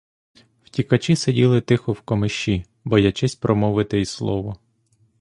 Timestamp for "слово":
4.05-4.57